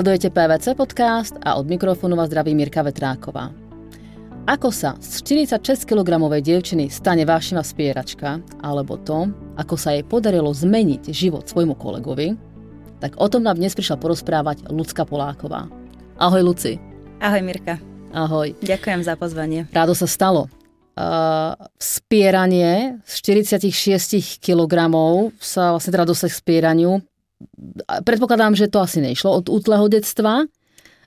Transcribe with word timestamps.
Sledujete 0.00 0.32
PVC 0.32 0.72
podcast 0.80 1.36
a 1.44 1.60
od 1.60 1.68
mikrofónu 1.68 2.16
vás 2.16 2.32
zdraví 2.32 2.56
Mirka 2.56 2.80
Vetráková. 2.80 3.52
Ako 4.48 4.72
sa 4.72 4.96
z 4.96 5.20
46 5.52 5.84
kg 5.84 6.40
dievčiny 6.40 6.88
stane 6.88 7.28
vášnivá 7.28 7.60
spieračka, 7.60 8.40
alebo 8.64 8.96
to, 8.96 9.28
ako 9.60 9.76
sa 9.76 9.92
jej 9.92 10.00
podarilo 10.00 10.56
zmeniť 10.56 11.12
život 11.12 11.44
svojmu 11.44 11.76
kolegovi, 11.76 12.32
tak 12.96 13.20
o 13.20 13.28
tom 13.28 13.44
nám 13.44 13.60
dnes 13.60 13.76
prišla 13.76 14.00
porozprávať 14.00 14.72
Lucka 14.72 15.04
Poláková. 15.04 15.68
Ahoj 16.16 16.48
Luci. 16.48 16.80
Ahoj 17.20 17.44
Mirka. 17.44 17.76
Ahoj. 18.16 18.56
Ďakujem 18.64 19.04
za 19.04 19.20
pozvanie. 19.20 19.68
Rádo 19.68 19.92
sa 19.92 20.08
stalo. 20.08 20.48
Uh, 20.96 21.52
spieranie 21.76 23.04
z 23.04 23.12
46 23.68 24.40
kg 24.40 24.96
sa 25.36 25.76
vlastne 25.76 25.92
teda 25.92 26.08
dostať 26.08 26.28
k 26.32 26.40
spieraniu. 26.40 27.04
Predpokladám, 27.86 28.56
že 28.56 28.68
to 28.68 28.84
asi 28.84 29.00
nešlo 29.00 29.40
od 29.40 29.46
útleho 29.48 29.88
detstva. 29.88 30.44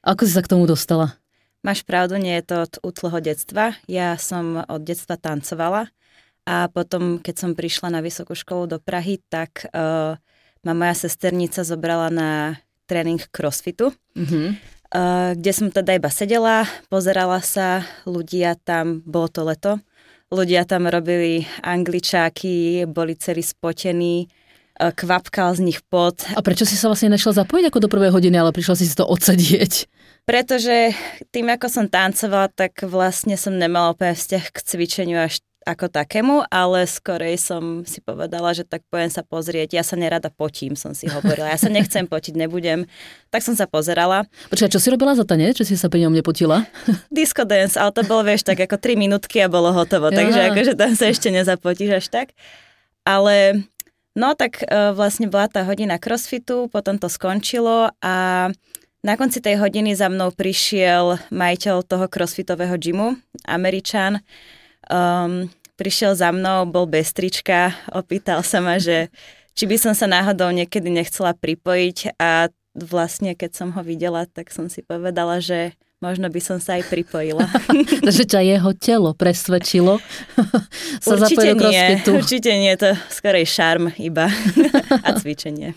Ako 0.03 0.27
si 0.27 0.33
sa 0.33 0.41
k 0.41 0.51
tomu 0.51 0.67
dostala? 0.67 1.15
Máš 1.63 1.87
pravdu, 1.87 2.19
nie 2.19 2.35
je 2.41 2.45
to 2.45 2.55
od 2.67 2.73
útleho 2.83 3.17
detstva. 3.23 3.77
Ja 3.87 4.19
som 4.19 4.65
od 4.67 4.81
detstva 4.83 5.15
tancovala 5.15 5.87
a 6.43 6.67
potom, 6.67 7.23
keď 7.23 7.35
som 7.39 7.51
prišla 7.55 7.87
na 7.93 8.03
vysokú 8.03 8.35
školu 8.35 8.67
do 8.67 8.77
Prahy, 8.83 9.23
tak 9.31 9.71
uh, 9.71 10.19
ma 10.65 10.73
moja 10.75 11.07
sesternica 11.07 11.63
zobrala 11.63 12.11
na 12.11 12.59
tréning 12.83 13.23
crossfitu. 13.31 13.95
Mm-hmm 14.19 14.73
kde 15.33 15.51
som 15.51 15.73
teda 15.73 15.97
iba 15.97 16.09
sedela, 16.13 16.69
pozerala 16.85 17.41
sa, 17.41 17.81
ľudia 18.05 18.53
tam, 18.61 19.01
bolo 19.01 19.25
to 19.25 19.41
leto, 19.41 19.73
ľudia 20.29 20.69
tam 20.69 20.85
robili 20.85 21.49
angličáky, 21.65 22.85
boli 22.85 23.17
celí 23.17 23.41
spotení, 23.41 24.29
kvapkal 24.91 25.55
z 25.55 25.61
nich 25.63 25.79
pot. 25.87 26.19
A 26.35 26.43
prečo 26.43 26.67
si 26.67 26.75
sa 26.75 26.91
vlastne 26.91 27.13
nešla 27.13 27.45
zapojiť 27.45 27.71
ako 27.71 27.79
do 27.79 27.91
prvej 27.91 28.11
hodiny, 28.11 28.35
ale 28.35 28.51
prišla 28.51 28.75
si 28.75 28.89
si 28.89 28.97
to 28.97 29.07
odsedieť? 29.07 29.87
Pretože 30.27 30.95
tým, 31.31 31.51
ako 31.51 31.67
som 31.71 31.85
tancovala, 31.87 32.51
tak 32.51 32.83
vlastne 32.83 33.39
som 33.39 33.55
nemala 33.55 33.91
úplne 33.95 34.15
vzťah 34.15 34.43
k 34.51 34.57
cvičeniu 34.63 35.19
až 35.19 35.43
ako 35.63 35.87
takému, 35.87 36.43
ale 36.51 36.83
skorej 36.83 37.39
som 37.39 37.87
si 37.87 38.03
povedala, 38.03 38.51
že 38.51 38.67
tak 38.67 38.83
pojem 38.91 39.07
sa 39.07 39.23
pozrieť. 39.23 39.79
Ja 39.79 39.83
sa 39.83 39.95
nerada 39.95 40.27
potím, 40.27 40.75
som 40.75 40.91
si 40.91 41.07
hovorila. 41.07 41.49
Ja 41.49 41.59
sa 41.59 41.71
nechcem 41.71 42.05
potiť, 42.05 42.35
nebudem. 42.35 42.85
Tak 43.31 43.41
som 43.41 43.55
sa 43.55 43.65
pozerala. 43.65 44.27
Počkaj, 44.51 44.69
čo 44.71 44.79
si 44.83 44.91
robila 44.91 45.15
za 45.15 45.23
tanec? 45.23 45.55
Čo 45.55 45.65
si 45.65 45.79
sa 45.79 45.87
pri 45.87 46.07
ňom 46.07 46.13
nepotila? 46.13 46.67
Disco 47.11 47.47
dance, 47.47 47.79
ale 47.79 47.95
to 47.95 48.03
bolo, 48.03 48.27
vieš, 48.27 48.43
tak 48.43 48.59
ako 48.59 48.75
3 48.75 48.99
minútky 48.99 49.39
a 49.39 49.47
bolo 49.47 49.71
hotovo. 49.71 50.11
Ja. 50.11 50.19
Takže 50.19 50.39
akože 50.51 50.73
tam 50.75 50.91
sa 50.93 51.07
ešte 51.07 51.31
nezapotíš 51.31 52.03
až 52.03 52.05
tak. 52.11 52.27
Ale 53.03 53.67
no 54.13 54.33
tak 54.37 54.61
uh, 54.65 54.93
vlastne 54.93 55.29
bola 55.29 55.49
tá 55.49 55.65
hodina 55.65 55.97
crossfitu, 55.97 56.69
potom 56.69 56.97
to 56.97 57.09
skončilo 57.09 57.93
a 58.01 58.15
na 59.03 59.19
konci 59.19 59.43
tej 59.43 59.59
hodiny 59.59 59.99
za 59.99 60.07
mnou 60.07 60.31
prišiel 60.31 61.19
majiteľ 61.27 61.83
toho 61.83 62.07
crossfitového 62.07 62.79
gymu, 62.79 63.19
Američan, 63.43 64.23
um, 64.87 65.51
prišiel 65.75 66.15
za 66.15 66.31
mnou, 66.31 66.63
bol 66.71 66.87
bez 66.87 67.11
trička, 67.11 67.75
opýtal 67.99 68.39
sa 68.47 68.63
ma, 68.63 68.79
že 68.79 69.11
či 69.53 69.69
by 69.69 69.77
som 69.77 69.93
sa 69.93 70.09
náhodou 70.09 70.49
niekedy 70.49 70.89
nechcela 70.89 71.35
pripojiť 71.35 72.17
a 72.17 72.49
vlastne 72.73 73.37
keď 73.37 73.51
som 73.53 73.69
ho 73.75 73.81
videla, 73.85 74.25
tak 74.25 74.49
som 74.49 74.65
si 74.65 74.81
povedala, 74.81 75.37
že 75.37 75.77
možno 76.03 76.27
by 76.27 76.41
som 76.43 76.59
sa 76.59 76.75
aj 76.75 76.91
pripojila. 76.91 77.47
Takže 78.05 78.27
ťa 78.27 78.41
jeho 78.43 78.71
telo 78.75 79.15
presvedčilo 79.15 80.03
sa 81.03 81.15
určite? 81.15 81.55
Nie, 81.55 82.03
určite 82.03 82.51
nie, 82.51 82.75
to 82.75 82.91
skorej 83.07 83.47
šarm 83.47 83.95
iba 83.95 84.27
a 85.07 85.09
cvičenie. 85.15 85.71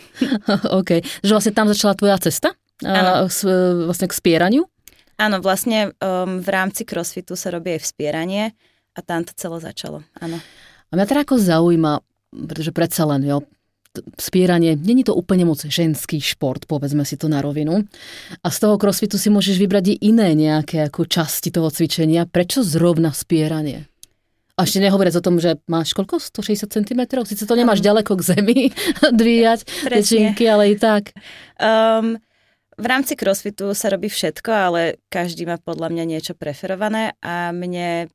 OK, 0.74 1.06
že 1.22 1.30
vlastne 1.30 1.55
tam 1.55 1.70
začala 1.70 1.94
tvoja 1.94 2.18
cesta? 2.18 2.50
Ano. 2.84 3.30
vlastne 3.88 4.10
k 4.10 4.12
spieraniu? 4.12 4.68
Áno, 5.16 5.41
vlastne 5.41 5.96
um, 5.96 6.45
v 6.45 6.48
rámci 6.52 6.84
crossfitu 6.84 7.33
sa 7.33 7.48
robí 7.48 7.72
aj 7.72 7.89
vspieranie 7.89 8.52
a 8.92 9.01
tam 9.01 9.24
to 9.24 9.33
celo 9.33 9.56
začalo, 9.56 10.05
áno. 10.20 10.36
A 10.90 10.92
mňa 10.92 11.06
teda 11.08 11.24
ako 11.24 11.40
zaujíma, 11.40 12.05
pretože 12.36 12.77
predsa 12.77 13.08
len, 13.08 13.24
jo, 13.24 13.40
spieranie, 14.17 14.77
není 14.77 15.05
to 15.05 15.14
úplne 15.14 15.45
moc 15.46 15.62
ženský 15.62 16.20
šport, 16.20 16.64
povedzme 16.64 17.05
si 17.05 17.17
to 17.17 17.29
na 17.29 17.40
rovinu. 17.45 17.84
A 18.40 18.48
z 18.48 18.58
toho 18.61 18.77
crossfitu 18.77 19.17
si 19.20 19.29
môžeš 19.29 19.57
vybrať 19.61 19.96
i 19.96 20.11
iné 20.12 20.33
nejaké 20.33 20.89
ako 20.89 21.08
časti 21.08 21.52
toho 21.52 21.68
cvičenia. 21.68 22.29
Prečo 22.29 22.64
zrovna 22.64 23.12
spieranie? 23.12 23.86
A 24.57 24.64
ešte 24.64 24.80
nehovoriac 24.80 25.12
o 25.20 25.24
tom, 25.24 25.36
že 25.36 25.61
máš 25.68 25.92
koľko? 25.92 26.17
160 26.17 26.73
cm? 26.73 27.01
Sice 27.29 27.45
to 27.45 27.52
nemáš 27.52 27.84
um, 27.84 27.86
ďaleko 27.92 28.17
k 28.17 28.23
zemi 28.24 28.58
dvíjať 29.20 29.61
tečinky, 29.92 30.48
ale 30.48 30.73
i 30.73 30.77
tak. 30.80 31.13
Um, 31.61 32.17
v 32.77 32.86
rámci 32.89 33.20
crossfitu 33.20 33.77
sa 33.77 33.92
robí 33.92 34.08
všetko, 34.08 34.51
ale 34.52 34.80
každý 35.13 35.45
má 35.45 35.61
podľa 35.61 35.92
mňa 35.92 36.05
niečo 36.08 36.33
preferované 36.33 37.13
a 37.20 37.52
mne 37.52 38.08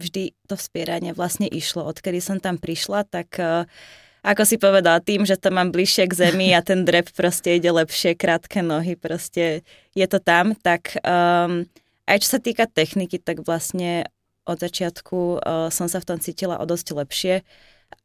vždy 0.00 0.32
to 0.48 0.56
vspieranie 0.56 1.12
vlastne 1.12 1.44
išlo. 1.44 1.84
Odkedy 1.84 2.24
som 2.24 2.40
tam 2.40 2.56
prišla, 2.56 3.04
tak 3.04 3.36
uh, 3.36 3.68
ako 4.20 4.42
si 4.44 4.56
povedala, 4.60 5.00
tým, 5.00 5.24
že 5.24 5.40
to 5.40 5.48
mám 5.48 5.72
bližšie 5.72 6.08
k 6.08 6.18
zemi 6.28 6.52
a 6.52 6.60
ten 6.60 6.84
drep 6.84 7.08
proste 7.16 7.56
ide 7.56 7.72
lepšie, 7.72 8.16
krátke 8.16 8.60
nohy, 8.60 8.96
proste 8.96 9.64
je 9.96 10.06
to 10.06 10.20
tam, 10.20 10.52
tak 10.56 10.96
um, 11.04 11.64
aj 12.04 12.16
čo 12.20 12.28
sa 12.36 12.40
týka 12.40 12.68
techniky, 12.68 13.16
tak 13.16 13.40
vlastne 13.46 14.08
od 14.44 14.58
začiatku 14.58 15.18
uh, 15.40 15.68
som 15.72 15.86
sa 15.86 16.02
v 16.02 16.08
tom 16.08 16.18
cítila 16.18 16.58
o 16.60 16.64
dosť 16.64 16.86
lepšie. 16.96 17.34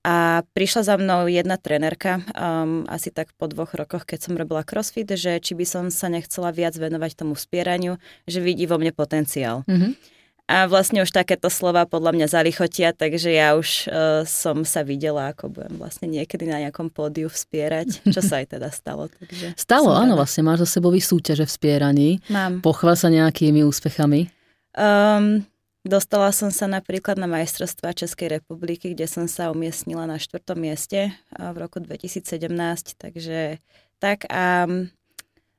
A 0.06 0.42
prišla 0.54 0.82
za 0.82 0.96
mnou 0.98 1.30
jedna 1.30 1.58
trenerka, 1.62 2.22
um, 2.34 2.86
asi 2.90 3.14
tak 3.14 3.30
po 3.38 3.46
dvoch 3.46 3.74
rokoch, 3.74 4.06
keď 4.06 4.30
som 4.30 4.38
robila 4.38 4.66
crossfit, 4.66 5.10
že 5.14 5.38
či 5.38 5.54
by 5.54 5.66
som 5.66 5.86
sa 5.94 6.10
nechcela 6.10 6.50
viac 6.50 6.74
venovať 6.78 7.22
tomu 7.22 7.38
spieraniu, 7.38 7.98
že 8.26 8.42
vidí 8.42 8.66
vo 8.66 8.82
mne 8.82 8.94
potenciál. 8.94 9.62
Mm-hmm. 9.66 10.15
A 10.46 10.70
vlastne 10.70 11.02
už 11.02 11.10
takéto 11.10 11.50
slova 11.50 11.90
podľa 11.90 12.14
mňa 12.14 12.28
zalichotia, 12.30 12.94
takže 12.94 13.34
ja 13.34 13.58
už 13.58 13.90
uh, 13.90 14.22
som 14.30 14.62
sa 14.62 14.86
videla, 14.86 15.34
ako 15.34 15.50
budem 15.50 15.82
vlastne 15.82 16.06
niekedy 16.06 16.46
na 16.46 16.62
nejakom 16.62 16.94
pódiu 16.94 17.34
vspierať, 17.34 18.06
čo 18.14 18.22
sa 18.22 18.46
aj 18.46 18.54
teda 18.54 18.70
stalo. 18.70 19.10
Takže 19.10 19.58
stalo, 19.58 19.90
áno, 19.98 20.14
teda... 20.14 20.22
vlastne 20.22 20.42
máš 20.46 20.70
za 20.70 20.78
sebou 20.78 20.94
súťaže 20.94 21.50
v 21.50 21.52
spieraní. 21.52 22.10
Mám. 22.30 22.62
Pochvál 22.62 22.94
sa 22.94 23.10
nejakými 23.10 23.66
úspechami. 23.66 24.30
Um, 24.78 25.50
dostala 25.82 26.30
som 26.30 26.54
sa 26.54 26.70
napríklad 26.70 27.18
na 27.18 27.26
majstrovstva 27.26 27.98
Českej 27.98 28.38
republiky, 28.38 28.94
kde 28.94 29.10
som 29.10 29.26
sa 29.26 29.50
umiestnila 29.50 30.06
na 30.06 30.22
štvrtom 30.22 30.62
mieste 30.62 31.10
v 31.34 31.58
roku 31.58 31.82
2017, 31.82 32.22
takže 33.02 33.58
tak 33.98 34.30
a 34.30 34.70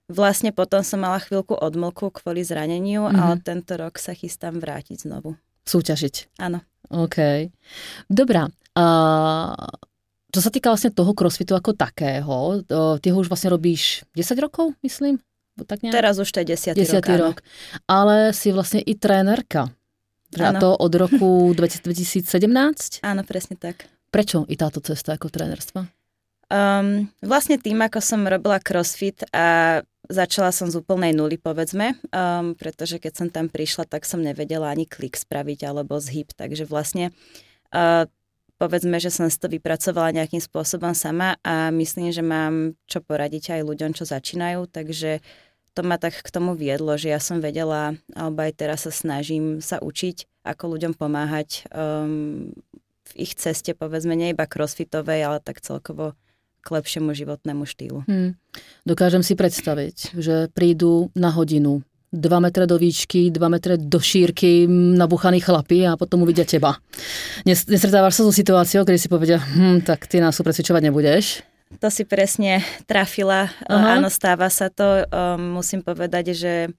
Vlastne 0.06 0.54
potom 0.54 0.86
som 0.86 1.02
mala 1.02 1.18
chvíľku 1.18 1.58
odmlku 1.58 2.14
kvôli 2.14 2.46
zraneniu, 2.46 3.10
mm-hmm. 3.10 3.18
ale 3.18 3.34
tento 3.42 3.74
rok 3.74 3.98
sa 3.98 4.14
chystám 4.14 4.62
vrátiť 4.62 5.02
znovu. 5.02 5.34
Súťažiť? 5.66 6.38
Áno. 6.38 6.62
OK. 6.94 7.50
Dobrá. 8.06 8.46
Uh, 8.78 9.50
čo 10.30 10.38
sa 10.38 10.50
týka 10.54 10.70
vlastne 10.70 10.94
toho 10.94 11.10
crossfitu 11.10 11.58
ako 11.58 11.74
takého, 11.74 12.62
uh, 12.62 12.96
ty 13.02 13.10
ho 13.10 13.18
už 13.18 13.26
vlastne 13.26 13.50
robíš 13.50 14.06
10 14.14 14.38
rokov, 14.38 14.78
myslím? 14.86 15.18
Tak 15.58 15.82
nejak? 15.82 15.96
Teraz 15.96 16.20
už 16.22 16.28
to 16.30 16.44
je 16.44 16.54
10. 16.54 16.78
10 16.78 17.02
rok, 17.02 17.06
rok. 17.18 17.36
Ale 17.88 18.36
si 18.36 18.52
vlastne 18.52 18.78
i 18.78 18.94
trénerka. 18.94 19.72
A 20.36 20.52
to 20.60 20.76
od 20.76 20.92
roku 20.94 21.50
2017? 21.58 23.02
Áno, 23.02 23.22
presne 23.26 23.58
tak. 23.58 23.88
Prečo 24.12 24.46
i 24.46 24.54
táto 24.54 24.78
cesta 24.84 25.18
ako 25.18 25.32
trénerstva? 25.32 25.88
Um, 26.46 27.10
vlastne 27.26 27.58
tým, 27.58 27.82
ako 27.82 27.98
som 27.98 28.22
robila 28.22 28.62
crossfit 28.62 29.26
a 29.34 29.82
Začala 30.06 30.54
som 30.54 30.70
z 30.70 30.78
úplnej 30.78 31.10
nuly, 31.10 31.34
povedzme, 31.34 31.98
um, 32.14 32.54
pretože 32.54 33.02
keď 33.02 33.12
som 33.14 33.28
tam 33.30 33.50
prišla, 33.50 33.90
tak 33.90 34.06
som 34.06 34.22
nevedela 34.22 34.70
ani 34.70 34.86
klik 34.86 35.18
spraviť 35.18 35.66
alebo 35.66 35.98
zhyb, 35.98 36.30
takže 36.30 36.62
vlastne 36.62 37.10
uh, 37.74 38.06
povedzme, 38.56 38.96
že 39.02 39.10
som 39.10 39.26
si 39.26 39.36
to 39.36 39.50
vypracovala 39.50 40.16
nejakým 40.16 40.40
spôsobom 40.40 40.94
sama 40.94 41.36
a 41.42 41.68
myslím, 41.74 42.14
že 42.14 42.24
mám 42.24 42.78
čo 42.86 43.02
poradiť 43.02 43.58
aj 43.58 43.62
ľuďom, 43.66 43.90
čo 43.92 44.06
začínajú, 44.08 44.70
takže 44.70 45.20
to 45.76 45.84
ma 45.84 46.00
tak 46.00 46.24
k 46.24 46.32
tomu 46.32 46.56
viedlo, 46.56 46.96
že 46.96 47.12
ja 47.12 47.20
som 47.20 47.44
vedela, 47.44 47.98
alebo 48.16 48.48
aj 48.48 48.52
teraz 48.56 48.88
sa 48.88 48.92
snažím 48.94 49.60
sa 49.60 49.76
učiť, 49.76 50.46
ako 50.46 50.78
ľuďom 50.78 50.96
pomáhať 50.96 51.68
um, 51.68 52.48
v 53.06 53.12
ich 53.12 53.36
ceste, 53.36 53.76
povedzme, 53.76 54.16
nie 54.16 54.32
iba 54.32 54.48
crossfitovej, 54.48 55.20
ale 55.20 55.38
tak 55.44 55.60
celkovo 55.60 56.16
k 56.66 56.74
lepšiemu 56.74 57.14
životnému 57.14 57.62
štýlu. 57.62 58.02
Hmm. 58.10 58.34
Dokážem 58.82 59.22
si 59.22 59.38
predstaviť, 59.38 60.18
že 60.18 60.50
prídu 60.50 61.14
na 61.14 61.30
hodinu 61.30 61.86
2 62.10 62.26
metre 62.42 62.66
do 62.66 62.74
výšky, 62.74 63.30
2 63.30 63.38
metre 63.46 63.78
do 63.78 63.98
šírky 64.02 64.66
nabuchaní 64.70 65.38
chlapi 65.38 65.86
a 65.86 65.94
potom 65.94 66.26
uvidia 66.26 66.42
teba. 66.42 66.82
Nesretávaš 67.46 68.18
sa 68.18 68.22
so 68.26 68.32
situáciou, 68.34 68.82
kedy 68.82 68.98
si 68.98 69.06
povedia, 69.06 69.38
hm, 69.38 69.86
tak 69.86 70.10
ty 70.10 70.18
nás 70.18 70.34
presvedčovať 70.34 70.82
nebudeš? 70.90 71.46
To 71.82 71.90
si 71.90 72.06
presne 72.06 72.62
trafila. 72.86 73.50
Aha. 73.66 73.98
Áno, 73.98 74.06
stáva 74.06 74.46
sa 74.48 74.70
to. 74.70 75.02
Um, 75.10 75.58
musím 75.58 75.82
povedať, 75.82 76.32
že 76.32 76.70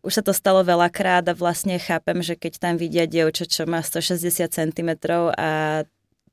už 0.00 0.12
sa 0.18 0.22
to 0.24 0.32
stalo 0.32 0.64
veľakrát 0.64 1.26
a 1.28 1.36
vlastne 1.36 1.76
chápem, 1.76 2.24
že 2.24 2.38
keď 2.38 2.62
tam 2.62 2.74
vidia 2.80 3.04
dievča, 3.04 3.44
čo 3.44 3.68
má 3.68 3.84
160 3.84 4.48
cm 4.48 4.90
a 5.36 5.82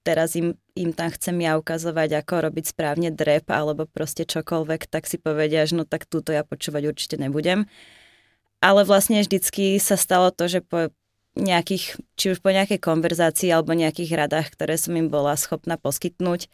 teraz 0.04 0.36
im, 0.36 0.60
im 0.76 0.92
tam 0.92 1.10
chcem 1.10 1.40
ja 1.40 1.56
ukazovať, 1.56 2.20
ako 2.20 2.52
robiť 2.52 2.76
správne 2.76 3.10
drep 3.10 3.48
alebo 3.48 3.88
proste 3.88 4.28
čokoľvek, 4.28 4.92
tak 4.92 5.08
si 5.08 5.18
povedia, 5.18 5.64
že 5.64 5.80
no 5.80 5.88
tak 5.88 6.06
túto 6.06 6.36
ja 6.36 6.44
počúvať 6.44 6.92
určite 6.92 7.16
nebudem. 7.16 7.66
Ale 8.60 8.84
vlastne 8.84 9.24
vždycky 9.24 9.80
sa 9.80 9.96
stalo 10.00 10.32
to, 10.32 10.48
že 10.48 10.60
po 10.64 10.92
nejakých, 11.34 11.98
či 12.14 12.26
už 12.32 12.46
po 12.46 12.54
nejakej 12.54 12.78
konverzácii 12.78 13.50
alebo 13.50 13.74
nejakých 13.74 14.14
radách, 14.14 14.54
ktoré 14.54 14.78
som 14.78 14.94
im 14.94 15.10
bola 15.10 15.34
schopná 15.34 15.82
poskytnúť, 15.82 16.48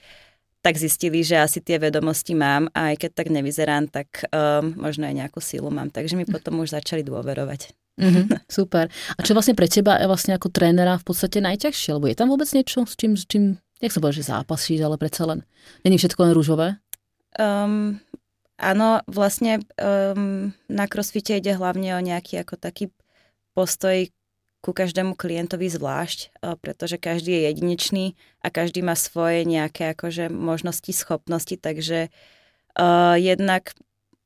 tak 0.60 0.76
zistili, 0.76 1.24
že 1.24 1.40
asi 1.40 1.64
tie 1.64 1.80
vedomosti 1.80 2.36
mám 2.36 2.68
a 2.76 2.92
aj 2.92 3.08
keď 3.08 3.12
tak 3.16 3.28
nevyzerám, 3.32 3.88
tak 3.88 4.28
um, 4.28 4.76
možno 4.76 5.08
aj 5.08 5.16
nejakú 5.16 5.40
sílu 5.40 5.72
mám. 5.72 5.88
Takže 5.88 6.20
mi 6.20 6.28
potom 6.28 6.60
už 6.60 6.76
začali 6.76 7.02
dôverovať. 7.04 7.72
Mm-hmm, 8.00 8.44
super. 8.60 8.92
A 9.16 9.20
čo 9.24 9.32
vlastne 9.32 9.56
pre 9.56 9.72
teba 9.72 9.96
je 10.00 10.08
vlastne 10.08 10.36
ako 10.36 10.52
trénera 10.52 11.00
v 11.00 11.08
podstate 11.08 11.40
najťažšie? 11.40 11.96
Lebo 11.96 12.12
je 12.12 12.16
tam 12.20 12.28
vôbec 12.28 12.48
niečo, 12.52 12.84
s 12.84 12.96
čím, 13.00 13.16
s 13.16 13.24
čím 13.24 13.60
jak 13.80 13.96
sa 13.96 14.04
povie, 14.04 14.20
že 14.20 14.30
zápasíš, 14.30 14.80
ale 14.84 15.00
predsa 15.00 15.24
len. 15.24 15.48
Není 15.88 15.96
všetko 15.98 16.20
len 16.28 16.36
rúžové? 16.36 16.68
Um, 17.40 18.04
áno, 18.60 19.00
vlastne 19.08 19.64
um, 19.80 20.52
na 20.68 20.86
crossfite 20.92 21.40
ide 21.40 21.56
hlavne 21.56 21.96
o 21.96 22.02
nejaký 22.04 22.44
ako 22.44 22.60
taký 22.60 22.92
postoj 23.56 24.12
ku 24.60 24.76
každému 24.76 25.16
klientovi 25.16 25.72
zvlášť, 25.72 26.36
pretože 26.60 27.00
každý 27.00 27.32
je 27.32 27.42
jedinečný 27.48 28.06
a 28.44 28.52
každý 28.52 28.84
má 28.84 28.92
svoje 29.00 29.48
nejaké 29.48 29.96
akože 29.96 30.28
možnosti, 30.28 30.92
schopnosti, 30.92 31.56
takže 31.56 32.12
uh, 32.76 33.16
jednak 33.16 33.72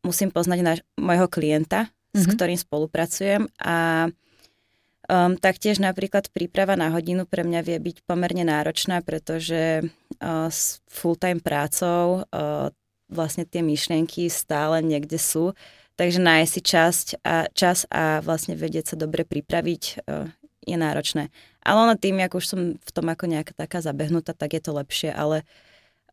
musím 0.02 0.34
poznať 0.34 0.60
na, 0.66 0.74
môjho 0.98 1.30
klienta, 1.30 1.90
mm-hmm. 1.90 2.18
s 2.18 2.24
mhm. 2.26 2.32
ktorým 2.34 2.60
spolupracujem 2.60 3.42
a 3.62 4.10
um, 4.10 5.38
taktiež 5.38 5.78
napríklad 5.78 6.34
príprava 6.34 6.74
na 6.74 6.90
hodinu 6.90 7.30
pre 7.30 7.46
mňa 7.46 7.62
vie 7.62 7.78
byť 7.78 7.98
pomerne 8.10 8.44
náročná, 8.44 9.06
pretože 9.06 9.86
uh, 9.86 10.50
s 10.50 10.82
full-time 10.90 11.40
prácou 11.46 12.26
uh, 12.26 12.74
vlastne 13.06 13.46
tie 13.46 13.62
myšlienky 13.62 14.28
stále 14.34 14.82
niekde 14.82 15.22
sú, 15.22 15.54
takže 15.95 16.19
nájsť 16.19 16.51
si 16.51 16.62
časť 16.62 17.07
a, 17.22 17.48
čas 17.54 17.86
a 17.90 18.19
vlastne 18.25 18.57
vedieť 18.57 18.94
sa 18.94 18.95
dobre 18.95 19.24
pripraviť 19.24 19.84
uh, 20.06 20.30
je 20.63 20.78
náročné. 20.80 21.30
Ale 21.63 21.78
ono 21.80 21.95
tým, 22.00 22.24
ako 22.24 22.40
už 22.40 22.48
som 22.48 22.62
v 22.75 22.92
tom 22.92 23.07
ako 23.12 23.28
nejaká 23.28 23.54
taká 23.56 23.84
zabehnutá, 23.84 24.31
tak 24.36 24.56
je 24.56 24.62
to 24.63 24.72
lepšie, 24.75 25.12
ale 25.12 25.44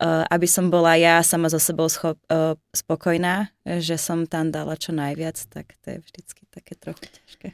uh, 0.02 0.26
aby 0.30 0.46
som 0.46 0.68
bola 0.68 0.98
ja 0.98 1.22
sama 1.22 1.50
so 1.50 1.58
sebou 1.58 1.86
schop, 1.86 2.18
uh, 2.30 2.58
spokojná, 2.74 3.50
že 3.62 3.94
som 3.98 4.26
tam 4.26 4.50
dala 4.50 4.74
čo 4.74 4.90
najviac, 4.90 5.38
tak 5.50 5.74
to 5.82 5.96
je 5.96 5.98
vždycky 6.02 6.42
také 6.50 6.74
trochu 6.74 7.06
ťažké. 7.06 7.48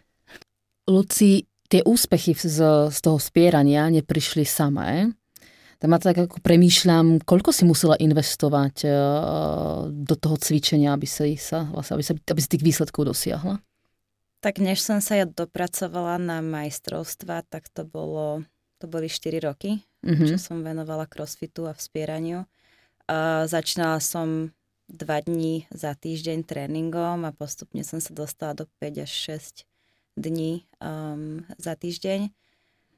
Luci, 0.86 1.50
tie 1.66 1.82
úspechy 1.82 2.32
z, 2.38 2.58
z 2.90 2.98
toho 3.02 3.18
spierania 3.18 3.90
neprišli 3.90 4.46
samé. 4.46 5.12
Tak 5.76 5.88
ma 5.92 6.00
tak 6.00 6.16
ako 6.16 6.40
premýšľam, 6.40 7.20
koľko 7.20 7.52
si 7.52 7.68
musela 7.68 8.00
investovať 8.00 8.88
uh, 8.88 8.92
do 9.92 10.14
toho 10.16 10.40
cvičenia, 10.40 10.96
aby, 10.96 11.04
sa, 11.04 11.28
vlastne, 11.68 12.00
aby, 12.00 12.04
sa, 12.04 12.12
aby 12.16 12.40
si 12.40 12.48
tých 12.48 12.64
výsledkov 12.64 13.12
dosiahla? 13.12 13.60
Tak 14.40 14.60
než 14.60 14.80
som 14.80 15.04
sa 15.04 15.20
ja 15.20 15.26
dopracovala 15.28 16.16
na 16.16 16.38
majstrovstva, 16.40 17.44
tak 17.48 17.68
to 17.68 17.84
bolo, 17.84 18.46
to 18.80 18.88
boli 18.88 19.08
4 19.08 19.36
roky 19.44 19.84
mm-hmm. 20.06 20.28
čo 20.30 20.36
som 20.38 20.62
venovala 20.62 21.10
crossfitu 21.10 21.66
a 21.66 21.74
vspieraniu. 21.74 22.46
Uh, 23.06 23.46
začínala 23.50 23.98
som 23.98 24.54
dva 24.86 25.18
dní 25.18 25.66
za 25.74 25.98
týždeň 25.98 26.46
tréningom 26.46 27.26
a 27.26 27.34
postupne 27.34 27.82
som 27.82 27.98
sa 27.98 28.14
dostala 28.14 28.54
do 28.54 28.70
5 28.78 29.02
až 29.02 29.10
6 29.66 29.66
dní 30.14 30.62
um, 30.78 31.42
za 31.58 31.74
týždeň. 31.74 32.30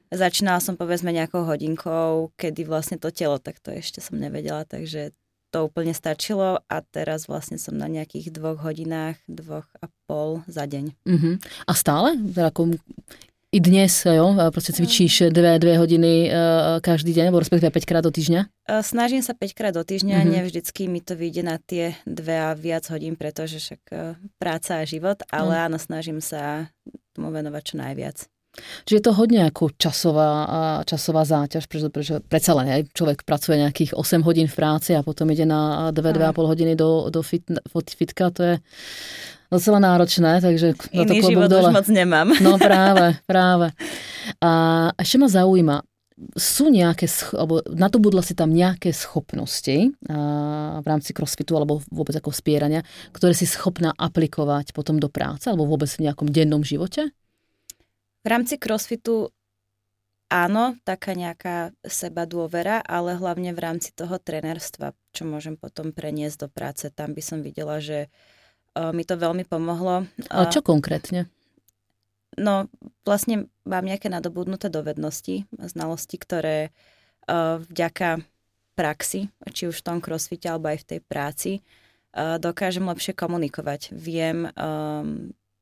Začínala 0.09 0.57
som 0.57 0.73
povedzme 0.73 1.13
nejakou 1.13 1.45
hodinkou, 1.45 2.33
kedy 2.33 2.65
vlastne 2.65 2.97
to 2.97 3.13
telo, 3.13 3.37
tak 3.37 3.61
to 3.61 3.69
ešte 3.69 4.01
som 4.01 4.17
nevedela, 4.17 4.65
takže 4.65 5.13
to 5.49 5.65
úplne 5.65 5.93
stačilo 5.93 6.61
a 6.65 6.77
teraz 6.81 7.25
vlastne 7.25 7.57
som 7.57 7.73
na 7.73 7.89
nejakých 7.89 8.29
dvoch 8.33 8.61
hodinách, 8.61 9.17
dvoch 9.25 9.65
a 9.81 9.89
pol 10.05 10.45
za 10.45 10.69
deň. 10.69 10.93
Uh-huh. 11.05 11.35
A 11.65 11.71
stále? 11.73 12.17
Ako 12.37 12.77
i 13.49 13.57
dnes, 13.57 14.05
jo, 14.05 14.37
proste 14.53 14.77
cvičíš 14.77 15.33
dve, 15.33 15.57
dve 15.57 15.81
hodiny 15.81 16.29
uh, 16.29 16.77
každý 16.85 17.17
deň, 17.17 17.33
alebo 17.33 17.41
respektíve 17.41 17.73
5 17.73 17.89
krát 17.89 18.05
do 18.05 18.13
týždňa? 18.13 18.45
Snažím 18.85 19.25
sa 19.25 19.33
5 19.33 19.57
krát 19.57 19.73
do 19.73 19.81
týždňa, 19.81 20.21
mm-hmm. 20.21 20.33
nevždycky 20.37 20.85
mi 20.85 21.01
to 21.01 21.17
vyjde 21.17 21.41
na 21.41 21.57
tie 21.57 21.97
dve 22.05 22.37
a 22.37 22.53
viac 22.53 22.85
hodín, 22.93 23.17
pretože 23.17 23.57
však 23.57 23.81
uh, 23.89 24.13
práca 24.37 24.77
a 24.77 24.85
život, 24.85 25.25
ale 25.33 25.57
mm. 25.57 25.61
áno, 25.65 25.77
snažím 25.81 26.21
sa 26.21 26.69
tomu 27.17 27.33
venovať 27.33 27.63
čo 27.65 27.75
najviac. 27.81 28.29
Čiže 28.57 28.97
je 28.97 29.05
to 29.05 29.13
hodne 29.13 29.45
ako 29.45 29.71
časová, 29.77 30.29
časová 30.83 31.23
záťaž, 31.23 31.69
pretože, 31.69 31.89
pretože 31.93 32.15
predsa 32.25 32.51
len 32.57 32.67
aj 32.73 32.81
človek 32.91 33.21
pracuje 33.23 33.61
nejakých 33.61 33.93
8 33.93 34.25
hodín 34.25 34.49
v 34.49 34.55
práci 34.57 34.97
a 34.97 35.05
potom 35.05 35.29
ide 35.29 35.45
na 35.45 35.93
2-2,5 35.93 36.51
hodiny 36.51 36.73
do, 36.73 37.13
do 37.13 37.21
fit, 37.21 37.45
fitka, 37.93 38.33
to 38.33 38.41
je 38.43 38.55
docela 39.49 39.77
náročné, 39.81 40.41
takže 40.41 40.77
na 40.93 41.03
to 41.05 41.13
život 41.13 41.49
dole. 41.49 41.69
už 41.69 41.77
moc 41.77 41.87
nemám. 41.89 42.27
No 42.45 42.57
práve, 42.57 43.17
práve. 43.25 43.67
A 44.41 44.51
ešte 44.97 45.17
ma 45.17 45.27
zaujíma, 45.29 45.77
sú 46.35 46.67
nejaké, 46.67 47.07
alebo 47.31 47.63
nadobudla 47.63 48.19
si 48.19 48.35
tam 48.35 48.51
nejaké 48.51 48.91
schopnosti 48.91 49.95
a, 50.11 50.83
v 50.83 50.85
rámci 50.85 51.15
crossfitu 51.15 51.55
alebo 51.55 51.79
vôbec 51.87 52.11
ako 52.19 52.35
spierania, 52.35 52.83
ktoré 53.15 53.31
si 53.31 53.47
schopná 53.47 53.95
aplikovať 53.95 54.75
potom 54.75 54.99
do 54.99 55.07
práce 55.07 55.47
alebo 55.47 55.63
vôbec 55.63 55.87
v 55.87 56.09
nejakom 56.09 56.27
dennom 56.27 56.59
živote? 56.59 57.15
V 58.19 58.27
rámci 58.27 58.59
crossfitu 58.59 59.31
áno, 60.29 60.77
taká 60.85 61.17
nejaká 61.17 61.73
seba 61.87 62.29
dôvera, 62.29 62.83
ale 62.85 63.17
hlavne 63.17 63.49
v 63.55 63.59
rámci 63.63 63.89
toho 63.95 64.21
trenerstva, 64.21 64.93
čo 65.15 65.25
môžem 65.25 65.57
potom 65.57 65.89
preniesť 65.89 66.45
do 66.45 66.47
práce. 66.53 66.85
Tam 66.93 67.17
by 67.17 67.21
som 67.23 67.41
videla, 67.41 67.81
že 67.81 68.13
mi 68.77 69.01
to 69.01 69.17
veľmi 69.17 69.43
pomohlo. 69.49 70.05
Ale 70.29 70.45
čo 70.53 70.61
konkrétne? 70.61 71.25
No, 72.37 72.69
vlastne 73.03 73.49
mám 73.65 73.83
nejaké 73.83 74.07
nadobudnuté 74.07 74.69
dovednosti, 74.69 75.49
znalosti, 75.49 76.15
ktoré 76.21 76.69
vďaka 77.65 78.21
praxi, 78.77 79.33
či 79.49 79.67
už 79.67 79.81
v 79.81 79.85
tom 79.85 79.97
crossfite 79.99 80.45
alebo 80.47 80.69
aj 80.71 80.85
v 80.85 80.87
tej 80.87 80.99
práci, 81.03 81.51
dokážem 82.15 82.85
lepšie 82.85 83.17
komunikovať. 83.17 83.91
Viem, 83.97 84.47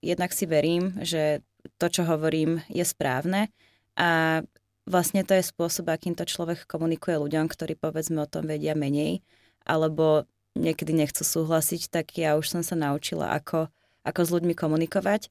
jednak 0.04 0.32
si 0.36 0.46
verím, 0.46 1.00
že 1.02 1.42
to, 1.76 1.88
čo 1.92 2.08
hovorím, 2.08 2.64
je 2.72 2.88
správne 2.88 3.52
a 4.00 4.42
vlastne 4.88 5.28
to 5.28 5.36
je 5.36 5.44
spôsob, 5.44 5.92
akým 5.92 6.16
to 6.16 6.24
človek 6.24 6.64
komunikuje 6.64 7.20
ľuďom, 7.20 7.52
ktorí 7.52 7.76
povedzme 7.76 8.24
o 8.24 8.32
tom 8.32 8.48
vedia 8.48 8.74
menej, 8.74 9.20
alebo 9.68 10.24
niekedy 10.56 10.96
nechcú 10.96 11.22
súhlasiť, 11.22 11.92
tak 11.92 12.16
ja 12.16 12.40
už 12.40 12.48
som 12.48 12.62
sa 12.64 12.74
naučila, 12.74 13.36
ako, 13.36 13.68
ako 14.08 14.22
s 14.24 14.30
ľuďmi 14.34 14.56
komunikovať. 14.56 15.30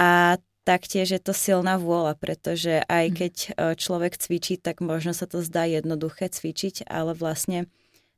A 0.00 0.40
taktiež 0.64 1.12
je 1.12 1.20
to 1.20 1.36
silná 1.36 1.76
vôľa, 1.76 2.16
pretože 2.16 2.80
aj 2.88 3.04
mhm. 3.12 3.14
keď 3.14 3.34
e, 3.36 3.48
človek 3.76 4.16
cvičí, 4.16 4.56
tak 4.56 4.80
možno 4.80 5.12
sa 5.12 5.28
to 5.28 5.44
zdá 5.44 5.68
jednoduché 5.68 6.32
cvičiť, 6.32 6.88
ale 6.88 7.12
vlastne 7.12 7.68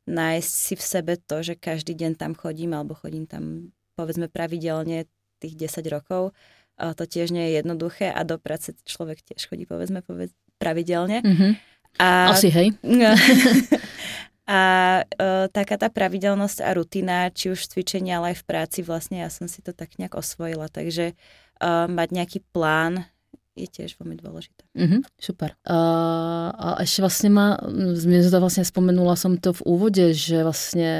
nájsť 0.07 0.51
si 0.51 0.75
v 0.79 0.83
sebe 0.83 1.15
to, 1.19 1.47
že 1.47 1.55
každý 1.59 1.95
deň 1.95 2.19
tam 2.19 2.33
chodím, 2.35 2.75
alebo 2.75 2.99
chodím 2.99 3.27
tam 3.27 3.75
povedzme 3.95 4.27
pravidelne 4.27 5.07
tých 5.39 5.55
10 5.59 5.85
rokov, 5.91 6.35
to 6.77 7.05
tiež 7.05 7.31
nie 7.31 7.51
je 7.51 7.63
jednoduché 7.63 8.11
a 8.11 8.21
do 8.25 8.41
práce 8.41 8.73
človek 8.87 9.23
tiež 9.23 9.49
chodí 9.49 9.65
povedzme 9.69 10.03
povedz, 10.03 10.33
pravidelne. 10.57 11.21
Mm-hmm. 11.23 11.53
A, 12.01 12.33
Asi 12.33 12.49
hej. 12.49 12.73
A 14.43 14.61
e, 15.07 15.47
taká 15.55 15.79
tá 15.79 15.87
pravidelnosť 15.87 16.67
a 16.67 16.75
rutina, 16.75 17.31
či 17.31 17.55
už 17.55 17.71
cvičenia, 17.71 18.19
ale 18.19 18.35
aj 18.35 18.43
v 18.43 18.47
práci, 18.51 18.79
vlastne 18.83 19.23
ja 19.23 19.31
som 19.31 19.47
si 19.47 19.63
to 19.63 19.71
tak 19.71 19.95
nejak 20.03 20.19
osvojila. 20.19 20.67
Takže 20.67 21.15
e, 21.15 21.67
mať 21.87 22.09
nejaký 22.11 22.39
plán 22.51 23.07
je 23.55 23.71
tiež 23.71 23.95
veľmi 24.03 24.19
dôležité. 24.19 24.67
Mm-hmm, 24.75 25.01
super. 25.15 25.55
A, 25.63 25.79
a 26.53 26.69
ešte 26.83 27.07
vlastne 27.07 27.31
ma, 27.31 27.61
mne 27.71 28.19
to 28.25 28.43
vlastne 28.43 28.67
spomenula 28.67 29.15
som 29.15 29.39
to 29.39 29.55
v 29.55 29.63
úvode, 29.63 30.11
že 30.11 30.43
vlastne 30.43 30.91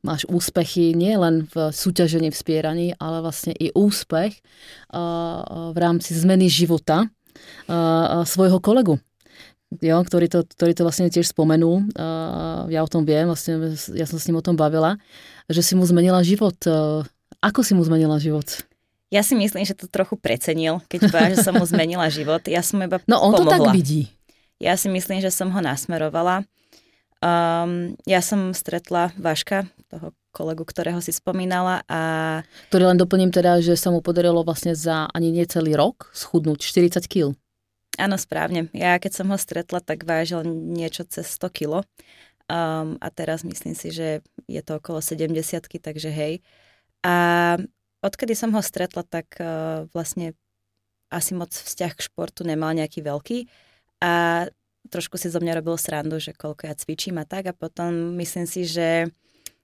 máš 0.00 0.24
úspechy 0.28 0.96
nie 0.96 1.16
len 1.16 1.46
v 1.50 1.70
súťažení, 1.70 2.32
v 2.32 2.40
spieraní, 2.40 2.88
ale 2.96 3.20
vlastne 3.20 3.52
i 3.52 3.68
úspech 3.74 4.40
v 5.70 5.76
rámci 5.76 6.16
zmeny 6.16 6.48
života 6.48 7.08
svojho 8.24 8.58
kolegu 8.64 8.96
jo, 9.78 10.02
ktorý, 10.02 10.26
to, 10.26 10.42
ktorý 10.42 10.72
to 10.74 10.82
vlastne 10.82 11.06
tiež 11.06 11.30
spomenul. 11.30 11.86
Ja 12.66 12.82
o 12.82 12.90
tom 12.90 13.06
viem, 13.06 13.30
vlastne 13.30 13.70
ja 13.94 14.02
som 14.02 14.18
s 14.18 14.26
ním 14.26 14.42
o 14.42 14.44
tom 14.44 14.58
bavila, 14.58 14.98
že 15.46 15.62
si 15.62 15.78
mu 15.78 15.86
zmenila 15.86 16.26
život. 16.26 16.58
Ako 17.38 17.62
si 17.62 17.78
mu 17.78 17.86
zmenila 17.86 18.18
život? 18.18 18.66
Ja 19.10 19.22
si 19.22 19.34
myslím, 19.34 19.62
že 19.66 19.74
to 19.74 19.86
trochu 19.90 20.14
precenil, 20.18 20.82
keď 20.86 20.98
povedal, 21.10 21.30
že 21.34 21.42
som 21.42 21.54
mu 21.54 21.66
zmenila 21.66 22.06
život. 22.10 22.42
Ja 22.46 22.62
som 22.62 22.82
iba 22.82 22.98
No 23.06 23.22
on 23.22 23.34
pomohla. 23.34 23.46
to 23.46 23.70
tak 23.70 23.74
vidí. 23.74 24.10
Ja 24.58 24.74
si 24.74 24.90
myslím, 24.90 25.22
že 25.22 25.30
som 25.30 25.50
ho 25.50 25.60
nasmerovala. 25.62 26.46
Um, 27.20 28.00
ja 28.08 28.24
som 28.24 28.56
stretla 28.56 29.12
Vaška, 29.20 29.68
toho 29.92 30.16
kolegu, 30.32 30.64
ktorého 30.64 31.04
si 31.04 31.12
spomínala. 31.12 31.84
A... 31.84 32.00
Ktorý 32.72 32.88
len 32.88 32.98
doplním 32.98 33.28
teda, 33.28 33.60
že 33.60 33.76
sa 33.76 33.92
mu 33.92 34.00
podarilo 34.00 34.40
vlastne 34.40 34.72
za 34.72 35.04
ani 35.12 35.28
nie 35.28 35.44
celý 35.44 35.76
rok 35.76 36.08
schudnúť 36.16 36.64
40 36.64 37.04
kg. 37.04 37.36
Áno, 38.00 38.16
správne. 38.16 38.72
Ja 38.72 38.96
keď 38.96 39.20
som 39.20 39.28
ho 39.28 39.36
stretla, 39.36 39.84
tak 39.84 40.08
vážil 40.08 40.46
niečo 40.48 41.04
cez 41.04 41.28
100 41.36 41.52
kilo. 41.52 41.84
Um, 42.48 42.96
a 42.98 43.12
teraz 43.12 43.44
myslím 43.44 43.76
si, 43.76 43.92
že 43.92 44.24
je 44.48 44.62
to 44.64 44.80
okolo 44.80 45.04
70 45.04 45.36
takže 45.68 46.08
hej. 46.08 46.40
A 47.04 47.60
odkedy 48.00 48.32
som 48.32 48.50
ho 48.56 48.62
stretla, 48.64 49.04
tak 49.04 49.36
uh, 49.38 49.84
vlastne 49.92 50.32
asi 51.12 51.36
moc 51.36 51.52
vzťah 51.52 51.92
k 51.92 52.04
športu 52.06 52.46
nemal 52.46 52.72
nejaký 52.72 53.04
veľký. 53.04 53.38
A 54.00 54.46
trošku 54.90 55.14
si 55.16 55.30
zo 55.30 55.38
mňa 55.38 55.62
robil 55.62 55.78
srandu, 55.78 56.18
že 56.18 56.34
koľko 56.34 56.66
ja 56.66 56.74
cvičím 56.74 57.22
a 57.22 57.24
tak. 57.24 57.46
A 57.46 57.54
potom 57.54 58.18
myslím 58.18 58.44
si, 58.44 58.66
že 58.66 59.08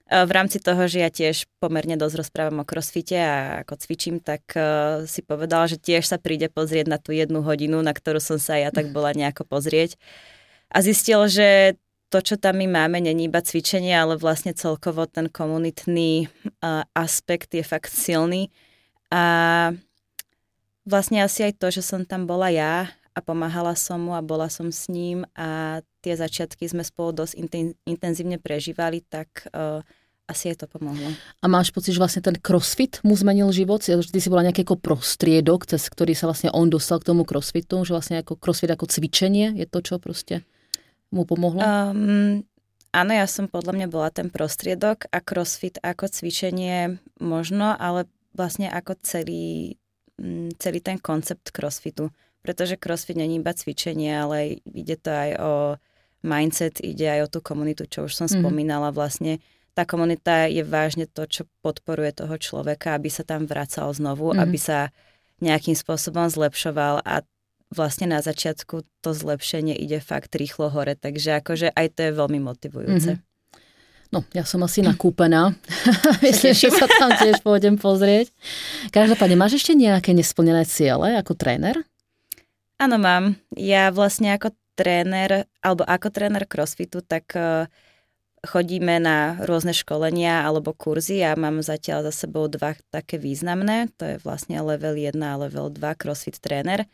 Eh, 0.06 0.22
v 0.22 0.30
rámci 0.30 0.62
toho, 0.62 0.86
že 0.86 1.02
ja 1.02 1.10
tiež 1.10 1.50
pomerne 1.58 1.98
dosť 1.98 2.14
rozprávam 2.22 2.62
o 2.62 2.68
crossfite 2.68 3.18
a 3.18 3.66
ako 3.66 3.74
cvičím, 3.74 4.22
tak 4.22 4.46
uh, 4.54 5.02
si 5.02 5.18
povedal, 5.18 5.66
že 5.66 5.82
tiež 5.82 6.06
sa 6.06 6.14
príde 6.14 6.46
pozrieť 6.46 6.86
na 6.86 6.98
tú 7.02 7.10
jednu 7.10 7.42
hodinu, 7.42 7.82
na 7.82 7.90
ktorú 7.90 8.22
som 8.22 8.38
sa 8.38 8.54
ja 8.54 8.70
tak 8.70 8.94
bola 8.94 9.10
nejako 9.10 9.42
pozrieť. 9.42 9.98
A 10.70 10.78
zistil, 10.78 11.26
že 11.26 11.74
to, 12.06 12.22
čo 12.22 12.38
tam 12.38 12.62
my 12.62 12.70
máme, 12.70 13.02
není 13.02 13.26
iba 13.26 13.42
cvičenie, 13.42 13.98
ale 13.98 14.14
vlastne 14.14 14.54
celkovo 14.54 15.10
ten 15.10 15.26
komunitný 15.26 16.30
uh, 16.62 16.86
aspekt 16.94 17.50
je 17.50 17.66
fakt 17.66 17.90
silný. 17.90 18.54
A 19.10 19.74
vlastne 20.86 21.18
asi 21.26 21.50
aj 21.50 21.58
to, 21.58 21.74
že 21.74 21.82
som 21.82 22.06
tam 22.06 22.30
bola 22.30 22.46
ja 22.54 22.94
a 23.16 23.24
pomáhala 23.24 23.72
som 23.72 23.96
mu 23.96 24.12
a 24.12 24.20
bola 24.20 24.52
som 24.52 24.68
s 24.68 24.92
ním 24.92 25.24
a 25.32 25.80
tie 26.04 26.14
začiatky 26.20 26.68
sme 26.68 26.84
spolu 26.84 27.16
dosť 27.24 27.32
intenzívne 27.88 28.36
prežívali, 28.36 29.00
tak 29.00 29.48
uh, 29.56 29.80
asi 30.28 30.52
je 30.52 30.56
to 30.60 30.66
pomohlo. 30.68 31.16
A 31.40 31.46
máš 31.48 31.72
pocit, 31.72 31.96
že 31.96 32.02
vlastne 32.02 32.20
ten 32.20 32.36
crossfit 32.36 33.00
mu 33.00 33.16
zmenil 33.16 33.48
život? 33.56 33.80
Ty 33.80 34.20
si 34.20 34.28
bola 34.28 34.44
nejaký 34.44 34.68
ako 34.68 34.76
prostriedok, 34.76 35.64
cez 35.64 35.88
ktorý 35.88 36.12
sa 36.12 36.28
vlastne 36.28 36.52
on 36.52 36.68
dostal 36.68 37.00
k 37.00 37.08
tomu 37.08 37.24
crossfitu, 37.24 37.80
že 37.86 37.96
vlastne 37.96 38.20
ako 38.20 38.36
crossfit 38.36 38.68
ako 38.68 38.90
cvičenie 38.90 39.56
je 39.56 39.64
to, 39.64 39.80
čo 39.80 39.96
proste 39.96 40.44
mu 41.08 41.24
pomohlo? 41.24 41.62
Um, 41.62 42.44
áno, 42.90 43.12
ja 43.14 43.24
som 43.30 43.46
podľa 43.48 43.80
mňa 43.80 43.88
bola 43.88 44.10
ten 44.12 44.28
prostriedok 44.28 45.08
a 45.08 45.22
crossfit 45.22 45.80
ako 45.80 46.10
cvičenie 46.10 47.00
možno, 47.22 47.72
ale 47.78 48.10
vlastne 48.36 48.68
ako 48.68 48.98
celý, 49.00 49.78
celý 50.60 50.78
ten 50.84 51.00
koncept 51.00 51.54
crossfitu 51.54 52.12
pretože 52.46 52.78
crossfit 52.78 53.18
není 53.18 53.42
iba 53.42 53.50
cvičenie, 53.50 54.14
ale 54.14 54.62
ide 54.62 54.94
to 54.94 55.10
aj 55.10 55.30
o 55.42 55.52
mindset, 56.22 56.78
ide 56.78 57.10
aj 57.10 57.20
o 57.26 57.32
tú 57.34 57.38
komunitu, 57.42 57.90
čo 57.90 58.06
už 58.06 58.14
som 58.14 58.30
mm. 58.30 58.38
spomínala 58.38 58.94
vlastne. 58.94 59.42
Tá 59.74 59.82
komunita 59.82 60.46
je 60.46 60.62
vážne 60.62 61.10
to, 61.10 61.26
čo 61.26 61.42
podporuje 61.60 62.14
toho 62.14 62.38
človeka, 62.38 62.94
aby 62.94 63.10
sa 63.10 63.26
tam 63.26 63.50
vracal 63.50 63.90
znovu, 63.90 64.30
mm. 64.30 64.38
aby 64.38 64.58
sa 64.62 64.94
nejakým 65.42 65.74
spôsobom 65.74 66.30
zlepšoval 66.30 67.02
a 67.02 67.26
vlastne 67.74 68.06
na 68.06 68.22
začiatku 68.22 68.86
to 69.02 69.10
zlepšenie 69.10 69.74
ide 69.74 69.98
fakt 69.98 70.30
rýchlo 70.38 70.70
hore, 70.70 70.94
takže 70.94 71.42
akože 71.42 71.74
aj 71.74 71.86
to 71.98 72.00
je 72.08 72.12
veľmi 72.14 72.38
motivujúce. 72.38 73.18
Mm-hmm. 73.18 73.34
No, 74.14 74.22
ja 74.30 74.46
som 74.46 74.62
asi 74.62 74.86
nakúpená. 74.86 75.50
Myslím, 76.24 76.54
že 76.54 76.70
sa 76.70 76.86
tam 76.86 77.10
tiež 77.18 77.42
pôjdem 77.42 77.74
pozrieť. 77.74 78.30
Každopádne, 78.94 79.34
máš 79.34 79.58
ešte 79.58 79.74
nejaké 79.74 80.14
nesplnené 80.14 80.62
ciele 80.62 81.18
ako 81.18 81.34
tréner? 81.34 81.82
Áno, 82.76 82.96
mám. 83.00 83.40
Ja 83.56 83.88
vlastne 83.88 84.36
ako 84.36 84.52
tréner, 84.76 85.48
alebo 85.64 85.82
ako 85.88 86.12
tréner 86.12 86.44
crossfitu, 86.44 87.00
tak 87.00 87.32
uh, 87.32 87.64
chodíme 88.44 89.00
na 89.00 89.40
rôzne 89.42 89.72
školenia 89.72 90.44
alebo 90.44 90.76
kurzy. 90.76 91.24
Ja 91.24 91.32
mám 91.34 91.64
zatiaľ 91.64 92.08
za 92.08 92.28
sebou 92.28 92.46
dva 92.52 92.76
také 92.92 93.16
významné. 93.16 93.88
To 93.96 94.04
je 94.04 94.16
vlastne 94.22 94.60
level 94.60 94.94
1 94.94 95.16
a 95.24 95.40
level 95.40 95.72
2 95.72 95.82
crossfit 95.96 96.36
tréner. 96.38 96.84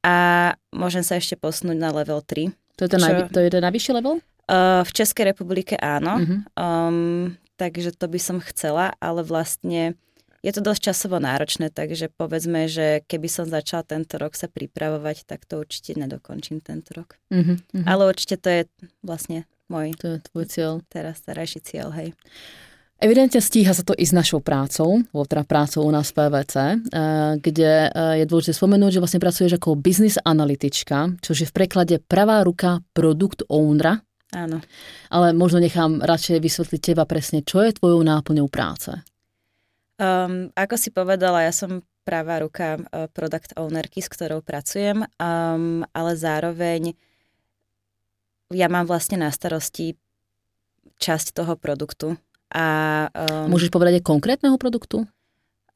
A 0.00 0.56
môžem 0.72 1.04
sa 1.04 1.20
ešte 1.20 1.36
posunúť 1.36 1.78
na 1.78 1.92
level 1.92 2.24
3. 2.24 2.48
To 2.80 2.86
je 2.86 2.90
ten, 2.90 3.00
čo... 3.00 3.04
najvy, 3.04 3.20
to 3.28 3.38
je 3.44 3.50
ten 3.52 3.62
najvyšší 3.62 3.92
level? 3.94 4.24
Uh, 4.48 4.80
v 4.82 4.90
Českej 4.96 5.28
republike 5.28 5.76
áno. 5.76 6.24
Uh-huh. 6.24 6.38
Um, 6.56 7.36
takže 7.60 7.92
to 7.92 8.08
by 8.08 8.16
som 8.16 8.40
chcela, 8.40 8.96
ale 8.96 9.20
vlastne 9.20 9.98
je 10.42 10.52
to 10.54 10.60
dosť 10.62 10.94
časovo 10.94 11.18
náročné, 11.18 11.74
takže 11.74 12.14
povedzme, 12.14 12.70
že 12.70 13.02
keby 13.10 13.26
som 13.26 13.44
začala 13.50 13.82
tento 13.82 14.18
rok 14.22 14.38
sa 14.38 14.46
pripravovať, 14.46 15.26
tak 15.26 15.42
to 15.44 15.58
určite 15.58 15.98
nedokončím 15.98 16.62
tento 16.62 16.94
rok. 16.94 17.18
Mm-hmm. 17.34 17.84
Ale 17.84 18.06
určite 18.06 18.38
to 18.38 18.48
je 18.48 18.62
vlastne 19.02 19.50
môj 19.68 19.92
to 19.98 20.16
je 20.16 20.18
tvoj 20.32 20.44
cieľ. 20.48 20.72
teraz 20.88 21.20
starajší 21.20 21.60
cieľ, 21.60 21.90
hej. 21.92 22.14
Evidentne 22.98 23.38
stíha 23.38 23.70
sa 23.70 23.86
to 23.86 23.94
i 23.94 24.02
s 24.02 24.10
našou 24.10 24.42
prácou, 24.42 25.06
teda 25.14 25.46
prácou 25.46 25.86
u 25.86 25.92
nás 25.94 26.10
v 26.10 26.18
PVC, 26.18 26.54
eh, 26.58 26.74
kde 27.38 27.72
eh, 27.86 28.14
je 28.18 28.24
dôležité 28.26 28.58
spomenúť, 28.58 28.98
že 28.98 29.02
vlastne 29.02 29.22
pracuješ 29.22 29.54
ako 29.54 29.78
business 29.78 30.18
analytička, 30.18 31.22
čo 31.22 31.30
je 31.30 31.46
v 31.46 31.54
preklade 31.54 32.02
pravá 32.02 32.42
ruka 32.42 32.82
produkt 32.90 33.46
ownera. 33.46 34.02
Áno. 34.34 34.60
Ale 35.14 35.30
možno 35.30 35.62
nechám 35.62 36.02
radšej 36.02 36.42
vysvetliť 36.42 36.80
teba 36.92 37.06
presne, 37.06 37.46
čo 37.46 37.62
je 37.62 37.78
tvojou 37.78 38.02
náplňou 38.02 38.50
práce. 38.50 38.92
Um, 39.98 40.54
ako 40.54 40.78
si 40.78 40.94
povedala, 40.94 41.42
ja 41.42 41.50
som 41.50 41.82
pravá 42.06 42.38
ruka 42.38 42.78
uh, 42.78 43.10
product 43.10 43.52
ownerky, 43.58 43.98
s 43.98 44.06
ktorou 44.06 44.46
pracujem, 44.46 45.02
um, 45.18 45.82
ale 45.90 46.12
zároveň 46.14 46.94
ja 48.54 48.70
mám 48.70 48.86
vlastne 48.86 49.20
na 49.20 49.28
starosti 49.28 49.98
časť 51.02 51.34
toho 51.34 51.58
produktu. 51.58 52.14
A, 52.54 53.06
um, 53.12 53.52
Môžeš 53.52 53.74
povedať 53.74 54.00
aj 54.00 54.08
konkrétneho 54.08 54.56
produktu? 54.56 55.04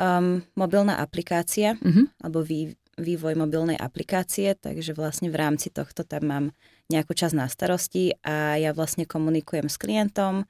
Um, 0.00 0.46
mobilná 0.56 1.02
aplikácia, 1.02 1.76
uh-huh. 1.76 2.08
alebo 2.24 2.40
vý, 2.40 2.78
vývoj 2.96 3.36
mobilnej 3.36 3.76
aplikácie, 3.76 4.56
takže 4.56 4.96
vlastne 4.96 5.28
v 5.28 5.36
rámci 5.36 5.68
tohto 5.68 6.06
tam 6.06 6.22
mám 6.30 6.44
nejakú 6.88 7.12
časť 7.12 7.34
na 7.36 7.50
starosti 7.50 8.16
a 8.24 8.56
ja 8.56 8.70
vlastne 8.70 9.04
komunikujem 9.04 9.68
s 9.68 9.76
klientom, 9.76 10.48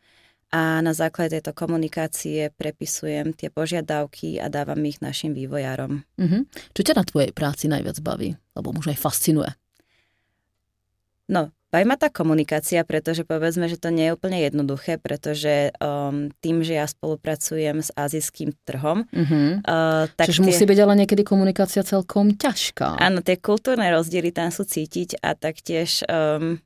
a 0.53 0.85
na 0.85 0.93
základe 0.93 1.41
tejto 1.41 1.57
komunikácie 1.57 2.53
prepisujem 2.53 3.33
tie 3.33 3.49
požiadavky 3.49 4.37
a 4.37 4.53
dávam 4.53 4.79
ich 4.85 5.01
našim 5.01 5.33
vývojárom. 5.33 6.05
Uh-huh. 6.21 6.45
Čo 6.77 6.93
ťa 6.93 6.95
na 7.01 7.05
tvojej 7.09 7.33
práci 7.33 7.73
najviac 7.73 7.97
baví? 8.05 8.37
Alebo 8.53 8.77
možno 8.77 8.93
aj 8.93 9.01
fascinuje? 9.01 9.51
No, 11.33 11.49
baví 11.73 11.89
ma 11.89 11.97
tá 11.97 12.13
komunikácia, 12.13 12.85
pretože 12.85 13.25
povedzme, 13.25 13.65
že 13.65 13.81
to 13.81 13.89
nie 13.89 14.13
je 14.13 14.15
úplne 14.21 14.45
jednoduché, 14.45 15.01
pretože 15.01 15.73
um, 15.81 16.29
tým, 16.45 16.61
že 16.61 16.77
ja 16.77 16.85
spolupracujem 16.85 17.81
s 17.81 17.89
azijským 17.97 18.53
trhom, 18.69 19.09
uh-huh. 19.09 19.65
uh, 19.65 20.05
tak 20.13 20.29
Čiže 20.29 20.45
tie... 20.45 20.49
musí 20.53 20.65
byť 20.69 20.79
ale 20.85 20.95
niekedy 21.01 21.25
komunikácia 21.25 21.81
celkom 21.81 22.37
ťažká. 22.37 23.01
Áno, 23.01 23.25
tie 23.25 23.41
kultúrne 23.41 23.89
rozdiely 23.89 24.37
tam 24.37 24.53
sú 24.53 24.69
cítiť 24.69 25.25
a 25.25 25.33
taktiež 25.33 26.05
um, 26.13 26.61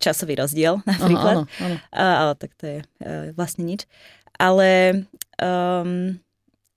časový 0.00 0.38
rozdiel 0.38 0.80
napríklad. 0.90 1.44
Áno, 1.44 1.50
áno. 1.60 1.76
Ale 1.92 2.32
tak 2.36 2.50
to 2.56 2.64
je 2.66 2.78
uh, 2.82 3.30
vlastne 3.36 3.64
nič. 3.66 3.88
Ale 4.34 5.02
um, 5.38 6.18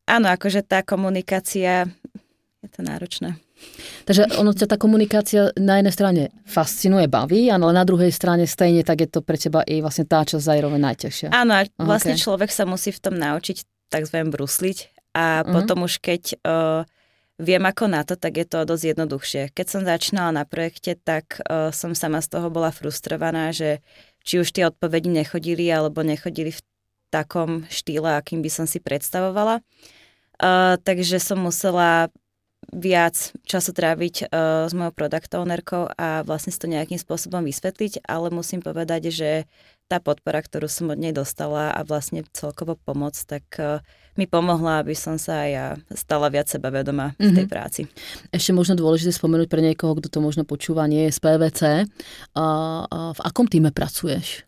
áno, 0.05 0.27
akože 0.29 0.61
tá 0.61 0.85
komunikácia 0.85 1.89
je 2.61 2.69
to 2.69 2.81
náročné. 2.85 3.37
Takže 4.05 4.37
ono 4.37 4.53
ťa 4.53 4.69
tá 4.69 4.77
komunikácia 4.77 5.49
na 5.57 5.81
jednej 5.81 5.93
strane 5.93 6.23
fascinuje, 6.45 7.09
baví, 7.09 7.49
ale 7.49 7.73
na 7.73 7.81
druhej 7.81 8.13
strane 8.13 8.45
stejne 8.45 8.85
tak 8.85 9.01
je 9.01 9.09
to 9.09 9.25
pre 9.25 9.33
teba 9.33 9.65
i 9.65 9.81
vlastne 9.81 10.05
tá 10.05 10.21
časť 10.21 10.39
zároveň 10.39 10.93
najťažšia. 10.93 11.33
Áno, 11.33 11.57
a 11.57 11.65
vlastne 11.81 12.13
okay. 12.13 12.21
človek 12.21 12.49
sa 12.53 12.69
musí 12.69 12.93
v 12.93 13.01
tom 13.01 13.17
naučiť 13.17 13.65
takzvané 13.89 14.29
brusliť 14.29 14.77
a 15.17 15.41
uh-huh. 15.41 15.53
potom 15.57 15.89
už 15.89 15.97
keď 15.99 16.37
uh, 16.45 16.85
viem 17.37 17.63
ako 17.63 17.85
na 17.89 18.01
to, 18.01 18.17
tak 18.17 18.37
je 18.41 18.45
to 18.45 18.65
dosť 18.65 18.83
jednoduchšie. 18.97 19.41
Keď 19.53 19.67
som 19.69 19.81
začínala 19.85 20.33
na 20.33 20.43
projekte, 20.43 20.97
tak 20.97 21.41
uh, 21.45 21.69
som 21.69 21.93
sama 21.93 22.21
z 22.21 22.33
toho 22.33 22.49
bola 22.49 22.73
frustrovaná, 22.73 23.53
že 23.53 23.85
či 24.25 24.41
už 24.41 24.51
tie 24.51 24.67
odpovedi 24.67 25.07
nechodili 25.07 25.69
alebo 25.69 26.03
nechodili 26.03 26.51
v 26.51 26.61
takom 27.13 27.63
štýle, 27.71 28.19
akým 28.19 28.43
by 28.43 28.51
som 28.51 28.65
si 28.67 28.83
predstavovala. 28.83 29.63
Uh, 30.37 30.75
takže 30.83 31.17
som 31.17 31.39
musela 31.39 32.11
viac 32.73 33.15
času 33.47 33.71
tráviť 33.71 34.27
uh, 34.27 34.67
s 34.67 34.73
mojou 34.75 34.91
product 34.91 35.31
ownerkou 35.31 35.87
a 35.93 36.25
vlastne 36.25 36.51
si 36.51 36.59
to 36.59 36.67
nejakým 36.67 36.99
spôsobom 36.99 37.45
vysvetliť, 37.45 38.03
ale 38.03 38.33
musím 38.33 38.59
povedať, 38.59 39.13
že 39.13 39.31
tá 39.87 40.03
podpora, 40.03 40.43
ktorú 40.43 40.67
som 40.67 40.91
od 40.91 40.99
nej 40.99 41.15
dostala 41.15 41.71
a 41.71 41.83
vlastne 41.83 42.23
celkovo 42.35 42.75
pomoc, 42.75 43.15
tak 43.23 43.43
uh, 43.59 43.79
mi 44.19 44.27
pomohla, 44.27 44.83
aby 44.83 44.97
som 44.97 45.15
sa 45.15 45.47
aj 45.47 45.49
ja 45.51 45.67
stala 45.95 46.27
viac 46.27 46.47
sebavedomá 46.47 47.15
mm-hmm. 47.15 47.27
v 47.27 47.35
tej 47.35 47.45
mhm. 47.47 47.51
práci. 47.51 47.81
Ešte 48.31 48.51
možno 48.51 48.79
dôležité 48.79 49.11
spomenúť 49.11 49.47
pre 49.47 49.63
niekoho, 49.63 49.95
kto 49.99 50.07
to 50.07 50.19
možno 50.19 50.43
počúva, 50.43 50.89
nie 50.89 51.07
je 51.07 51.15
z 51.15 51.19
PVC. 51.19 51.61
A, 52.35 52.45
a 52.87 52.97
v 53.15 53.19
akom 53.23 53.47
týme 53.47 53.71
pracuješ? 53.75 54.46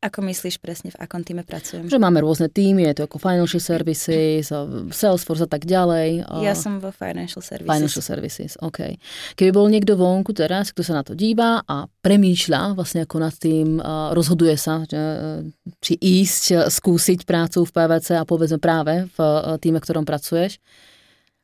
Ako 0.00 0.24
myslíš 0.24 0.64
presne, 0.64 0.88
v 0.88 0.96
akom 0.96 1.20
týme 1.20 1.44
pracujem? 1.44 1.84
Že 1.84 2.00
máme 2.00 2.24
rôzne 2.24 2.48
týmy, 2.48 2.88
je 2.88 2.94
to 2.96 3.02
ako 3.04 3.20
Financial 3.20 3.60
Services, 3.60 4.48
Salesforce 4.96 5.44
a 5.44 5.50
tak 5.52 5.68
ďalej. 5.68 6.24
Ja 6.40 6.56
som 6.56 6.80
vo 6.80 6.88
Financial 6.88 7.44
Services. 7.44 7.68
Financial 7.68 8.00
Services, 8.00 8.56
OK. 8.64 8.96
Keby 9.36 9.52
bol 9.52 9.68
niekto 9.68 10.00
vonku 10.00 10.32
teraz, 10.32 10.72
kto 10.72 10.80
sa 10.80 10.96
na 10.96 11.04
to 11.04 11.12
díva 11.12 11.60
a 11.68 11.84
premýšľa 11.84 12.80
vlastne 12.80 13.04
ako 13.04 13.16
nad 13.20 13.34
tým, 13.36 13.76
rozhoduje 14.16 14.56
sa, 14.56 14.88
či 15.84 15.92
ísť, 16.00 16.72
skúsiť 16.72 17.28
prácu 17.28 17.68
v 17.68 17.74
PVC 17.76 18.16
a 18.16 18.24
povedzme 18.24 18.56
práve 18.56 19.04
v 19.04 19.18
týme, 19.60 19.78
v 19.80 19.84
ktorom 19.84 20.08
pracuješ, 20.08 20.64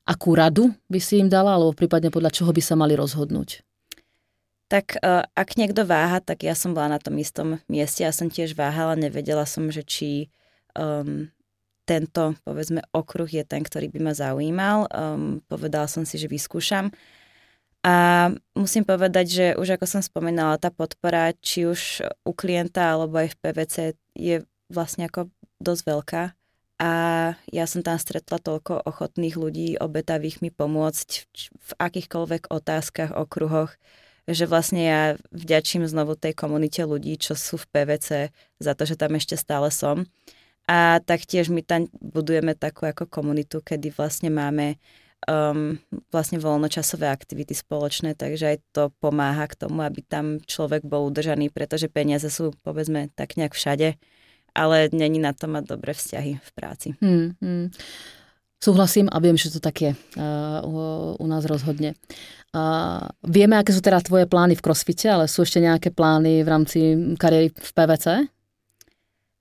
akú 0.08 0.32
radu 0.32 0.72
by 0.88 0.96
si 0.96 1.20
im 1.20 1.28
dala, 1.28 1.60
alebo 1.60 1.76
prípadne 1.76 2.08
podľa 2.08 2.32
čoho 2.32 2.56
by 2.56 2.62
sa 2.64 2.72
mali 2.72 2.96
rozhodnúť? 2.96 3.65
Tak 4.66 4.98
uh, 4.98 5.22
ak 5.30 5.54
niekto 5.54 5.86
váha, 5.86 6.18
tak 6.18 6.42
ja 6.42 6.58
som 6.58 6.74
bola 6.74 6.98
na 6.98 7.00
tom 7.00 7.14
istom 7.22 7.62
mieste. 7.70 8.02
Ja 8.02 8.10
som 8.10 8.26
tiež 8.26 8.58
váhala, 8.58 8.98
nevedela 8.98 9.46
som, 9.46 9.70
že 9.70 9.86
či 9.86 10.26
um, 10.74 11.30
tento, 11.86 12.34
povedzme, 12.42 12.82
okruh 12.90 13.30
je 13.30 13.46
ten, 13.46 13.62
ktorý 13.62 13.86
by 13.94 14.00
ma 14.02 14.12
zaujímal. 14.12 14.90
Um, 14.90 15.38
povedala 15.46 15.86
som 15.86 16.02
si, 16.02 16.18
že 16.18 16.26
vyskúšam. 16.26 16.90
A 17.86 18.28
musím 18.58 18.82
povedať, 18.82 19.26
že 19.30 19.46
už 19.54 19.78
ako 19.78 19.86
som 19.86 20.02
spomínala, 20.02 20.58
tá 20.58 20.74
podpora, 20.74 21.30
či 21.38 21.70
už 21.70 22.02
u 22.26 22.34
klienta 22.34 22.90
alebo 22.90 23.22
aj 23.22 23.30
v 23.30 23.38
PVC, 23.38 23.74
je 24.18 24.36
vlastne 24.66 25.06
ako 25.06 25.30
dosť 25.62 25.82
veľká. 25.86 26.22
A 26.82 26.90
ja 27.48 27.64
som 27.64 27.86
tam 27.86 27.96
stretla 27.96 28.42
toľko 28.42 28.84
ochotných 28.84 29.38
ľudí, 29.38 29.78
obetavých 29.78 30.42
mi 30.42 30.50
pomôcť 30.50 31.08
v, 31.54 31.70
akýchkoľvek 31.78 32.50
otázkach, 32.50 33.14
okruhoch, 33.14 33.78
že 34.26 34.44
vlastne 34.50 34.82
ja 34.82 35.02
vďačím 35.30 35.86
znovu 35.86 36.18
tej 36.18 36.34
komunite 36.34 36.82
ľudí, 36.82 37.14
čo 37.16 37.38
sú 37.38 37.56
v 37.56 37.70
PVC, 37.70 38.34
za 38.58 38.72
to, 38.74 38.82
že 38.82 38.98
tam 38.98 39.14
ešte 39.14 39.38
stále 39.38 39.70
som. 39.70 40.06
A 40.66 40.98
taktiež 40.98 41.46
my 41.46 41.62
tam 41.62 41.86
budujeme 42.02 42.58
takú 42.58 42.90
ako 42.90 43.06
komunitu, 43.06 43.62
kedy 43.62 43.94
vlastne 43.94 44.34
máme 44.34 44.82
um, 45.30 45.78
vlastne 46.10 46.42
voľnočasové 46.42 47.06
aktivity 47.06 47.54
spoločné, 47.54 48.18
takže 48.18 48.56
aj 48.56 48.58
to 48.74 48.82
pomáha 48.98 49.46
k 49.46 49.58
tomu, 49.58 49.86
aby 49.86 50.02
tam 50.02 50.42
človek 50.42 50.82
bol 50.82 51.06
udržaný, 51.06 51.54
pretože 51.54 51.86
peniaze 51.86 52.26
sú 52.28 52.50
povedzme 52.66 53.14
tak 53.14 53.38
nejak 53.38 53.54
všade, 53.54 53.94
ale 54.56 54.90
není 54.90 55.22
na 55.22 55.30
to 55.30 55.46
mať 55.46 55.64
dobré 55.70 55.92
vzťahy 55.94 56.42
v 56.42 56.50
práci. 56.56 56.88
Hmm, 56.98 57.38
hmm. 57.38 57.70
Súhlasím 58.56 59.06
a 59.12 59.20
viem, 59.20 59.36
že 59.36 59.52
to 59.52 59.60
tak 59.60 59.76
je 59.84 59.92
uh, 59.92 60.64
u, 60.64 60.72
u 61.20 61.26
nás 61.28 61.44
rozhodne. 61.44 61.92
Uh, 62.56 63.04
vieme, 63.20 63.60
aké 63.60 63.68
sú 63.68 63.84
teda 63.84 64.00
tvoje 64.00 64.24
plány 64.24 64.56
v 64.56 64.64
crossfite, 64.64 65.04
ale 65.12 65.28
sú 65.28 65.44
ešte 65.44 65.60
nejaké 65.60 65.92
plány 65.92 66.40
v 66.40 66.48
rámci 66.48 66.78
kariéry 67.20 67.52
v 67.52 67.70
PVC? 67.76 68.32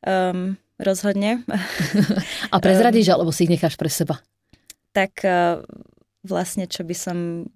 Um, 0.04 0.60
rozhodne. 0.76 1.48
a 2.54 2.56
prezradíš, 2.60 3.16
um, 3.16 3.24
alebo 3.24 3.32
si 3.32 3.48
ich 3.48 3.54
necháš 3.56 3.80
pre 3.80 3.88
seba? 3.88 4.20
Tak 4.92 5.24
uh, 5.24 5.64
vlastne, 6.28 6.68
čo 6.68 6.84
by 6.84 6.92
som, 6.92 7.48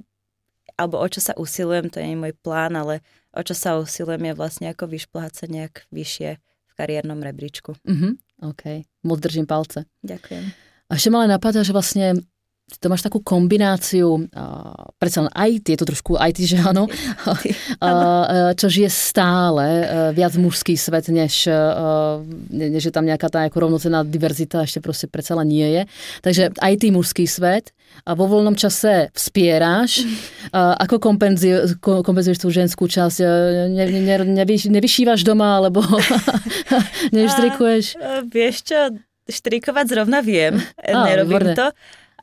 alebo 0.80 1.04
o 1.04 1.08
čo 1.12 1.20
sa 1.20 1.36
usilujem, 1.36 1.92
to 1.92 2.00
nie 2.00 2.16
je 2.16 2.24
môj 2.24 2.34
plán, 2.40 2.80
ale 2.80 3.04
o 3.36 3.44
čo 3.44 3.52
sa 3.52 3.76
usilujem 3.76 4.32
je 4.32 4.40
vlastne 4.40 4.72
ako 4.72 4.88
vyšplhať 4.88 5.34
sa 5.44 5.46
nejak 5.52 5.92
vyššie 5.92 6.40
v 6.40 6.74
kariérnom 6.80 7.20
rebríčku. 7.20 7.76
Uh-huh. 7.76 8.16
OK, 8.48 8.88
moc 9.04 9.20
držím 9.20 9.44
palce. 9.44 9.84
Ďakujem. 10.08 10.56
A 10.88 10.92
ešte 10.96 11.12
ma 11.12 11.20
ale 11.20 11.36
napadá, 11.36 11.68
že 11.68 11.76
vlastne 11.76 12.24
to 12.78 12.86
máš 12.86 13.02
takú 13.02 13.18
kombináciu, 13.26 14.30
uh, 14.30 14.94
predsa 15.02 15.26
len 15.26 15.32
IT, 15.34 15.74
je 15.74 15.80
to 15.82 15.90
trošku 15.90 16.22
IT, 16.22 16.38
že 16.46 16.62
áno, 16.62 16.86
uh, 16.86 18.54
čo 18.54 18.68
žije 18.70 18.90
stále 18.94 19.66
uh, 19.66 19.86
viac 20.14 20.38
mužský 20.38 20.78
svet, 20.78 21.10
než, 21.10 21.50
uh, 21.50 22.22
než 22.54 22.86
je 22.86 22.94
tam 22.94 23.10
nejaká 23.10 23.34
tá 23.34 23.50
ako 23.50 23.66
rovnocená 23.66 24.06
diverzita, 24.06 24.62
ešte 24.62 24.86
proste 24.86 25.10
predsa 25.10 25.34
len 25.42 25.50
nie 25.50 25.66
je. 25.66 25.82
Takže 26.22 26.44
IT 26.62 26.94
mužský 26.94 27.26
svet 27.26 27.74
a 28.06 28.14
vo 28.14 28.30
voľnom 28.30 28.54
čase 28.54 29.10
vspieráš. 29.18 30.06
Uh, 30.54 30.78
ako 30.78 31.02
kompenzuješ, 31.02 31.82
kompenzuješ 31.82 32.38
tú 32.38 32.54
ženskú 32.54 32.86
časť? 32.86 33.18
Ne, 33.74 33.86
ne, 33.90 34.16
ne, 34.24 34.46
nevyšívaš 34.46 35.26
doma, 35.26 35.58
alebo 35.58 35.82
nevyštrikuješ? 37.16 37.98
Uh, 37.98 38.22
vieš 38.30 38.70
čo, 38.70 38.94
štrikovať 39.30 39.86
zrovna 39.86 40.20
viem, 40.26 40.58
ah, 40.82 41.06
nerobím 41.06 41.54
výborné. 41.54 41.54
to, 41.54 41.68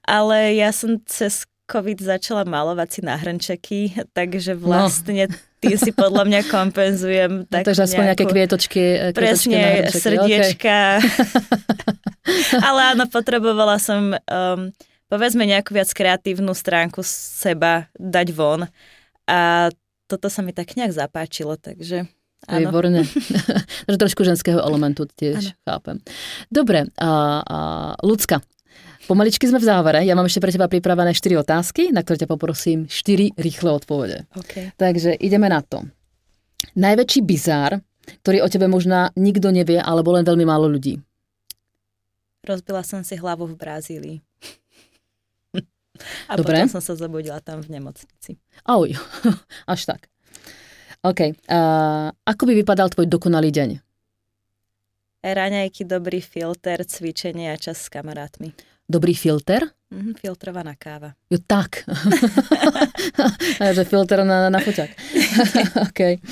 ale 0.07 0.55
ja 0.55 0.71
som 0.71 1.03
cez 1.05 1.45
COVID 1.67 1.99
začala 1.99 2.47
malovať 2.47 2.89
si 2.89 3.01
hrnčeky, 3.19 3.81
takže 4.15 4.55
no. 4.55 4.71
vlastne 4.71 5.27
no. 5.27 5.35
tým 5.59 5.75
si 5.75 5.91
podľa 5.91 6.23
mňa 6.31 6.41
kompenzujem. 6.47 7.33
Tak 7.53 7.63
no, 7.63 7.69
takže 7.75 7.83
aspoň 7.91 8.05
nejaké 8.15 8.25
kvietočky, 8.25 8.83
kvietočky 9.11 9.19
Presne, 9.19 9.63
srdiečka. 9.91 10.79
Okay. 11.03 12.61
ale 12.71 12.81
áno, 12.95 13.05
potrebovala 13.11 13.83
som 13.83 14.15
um, 14.15 14.71
povedzme 15.11 15.43
nejakú 15.43 15.75
viac 15.75 15.91
kreatívnu 15.91 16.55
stránku 16.55 17.03
seba 17.03 17.91
dať 17.99 18.31
von. 18.31 18.71
A 19.27 19.71
toto 20.07 20.31
sa 20.31 20.47
mi 20.47 20.55
tak 20.55 20.79
nejak 20.79 20.95
zapáčilo, 20.95 21.59
takže 21.59 22.07
Áno. 22.47 22.71
Výborne. 22.71 23.03
Trošku 24.03 24.23
ženského 24.23 24.63
elementu 24.63 25.09
tiež 25.09 25.51
ano. 25.51 25.59
chápem. 25.67 25.97
Dobre, 26.47 26.87
a, 26.95 27.43
a 27.43 27.59
ľudská. 28.07 28.39
Pomaličky 29.07 29.47
sme 29.47 29.63
v 29.63 29.71
závere. 29.71 30.03
Ja 30.03 30.19
mám 30.19 30.27
ešte 30.27 30.43
pre 30.43 30.51
teba 30.51 30.67
pripravené 30.67 31.15
4 31.15 31.39
otázky, 31.39 31.95
na 31.95 32.03
ktoré 32.03 32.27
ťa 32.27 32.29
poprosím 32.31 32.91
4 32.91 33.39
rýchle 33.39 33.71
odpovede. 33.71 34.27
Okay. 34.35 34.75
Takže 34.75 35.15
ideme 35.23 35.47
na 35.47 35.63
to. 35.63 35.87
Najväčší 36.75 37.23
bizár, 37.23 37.79
ktorý 38.27 38.43
o 38.43 38.51
tebe 38.51 38.67
možná 38.67 39.15
nikto 39.15 39.55
nevie, 39.55 39.79
alebo 39.79 40.11
len 40.11 40.27
veľmi 40.27 40.43
málo 40.43 40.67
ľudí. 40.67 40.99
Rozbila 42.43 42.83
som 42.83 43.07
si 43.07 43.15
hlavu 43.15 43.47
v 43.47 43.55
Brazílii. 43.55 44.19
A 46.27 46.35
Dobre. 46.37 46.67
potom 46.67 46.77
som 46.77 46.83
sa 46.83 46.99
zabudila 46.99 47.39
tam 47.39 47.63
v 47.63 47.79
nemocnici. 47.79 48.37
Oj, 48.67 48.99
až 49.73 49.81
tak. 49.87 50.11
OK. 51.07 51.31
Uh, 51.47 52.11
ako 52.27 52.43
by 52.51 52.53
vypadal 52.59 52.91
tvoj 52.91 53.07
dokonalý 53.07 53.55
deň? 53.55 53.71
Raňajky, 55.23 55.87
dobrý 55.87 56.19
filter, 56.19 56.83
cvičenie 56.83 57.55
a 57.55 57.57
čas 57.57 57.87
s 57.87 57.89
kamarátmi. 57.91 58.76
Dobrý 58.87 59.19
filter? 59.19 59.67
Mm-hmm, 59.91 60.15
filtrovaná 60.23 60.79
káva. 60.79 61.19
Jo, 61.27 61.43
tak. 61.43 61.83
že 63.77 63.83
filter 63.83 64.23
na, 64.23 64.47
na 64.47 64.63
foťak. 64.63 64.95
OK. 65.91 66.23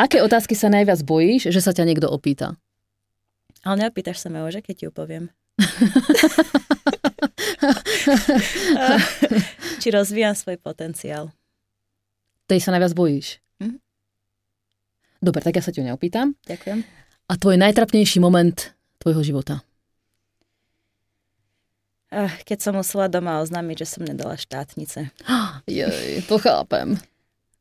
Aké 0.00 0.24
otázky 0.24 0.56
sa 0.56 0.72
najviac 0.72 1.04
bojíš, 1.04 1.52
že 1.52 1.60
sa 1.60 1.76
ťa 1.76 1.84
niekto 1.84 2.08
opýta? 2.08 2.56
Ale 3.60 3.84
neopýtaš 3.84 4.24
sa 4.24 4.32
ma 4.32 4.48
že 4.48 4.64
keď 4.64 4.74
ti 4.76 4.88
upoviem. 4.88 5.28
Či 9.84 9.92
rozvíjam 9.92 10.32
svoj 10.32 10.56
potenciál. 10.56 11.28
Tej 12.48 12.64
sa 12.64 12.72
najviac 12.72 12.96
bojíš? 12.96 13.44
Dobre, 15.20 15.44
tak 15.44 15.60
ja 15.60 15.62
sa 15.62 15.68
ťa 15.68 15.92
neopýtam. 15.92 16.32
Ďakujem. 16.48 16.80
A 17.28 17.32
tvoj 17.36 17.60
najtrapnejší 17.60 18.24
moment 18.24 18.72
tvojho 18.96 19.20
života? 19.20 19.60
Keď 22.44 22.58
som 22.58 22.74
musela 22.74 23.06
doma 23.06 23.38
oznámiť, 23.38 23.86
že 23.86 23.86
som 23.86 24.02
nedala 24.02 24.34
štátnice. 24.34 25.14
Jej, 25.70 26.26
to 26.26 26.42
chápem. 26.42 26.98